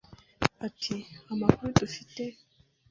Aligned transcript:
Ati 0.67 0.95
“Amakuru 1.33 1.67
dufite 1.79 2.23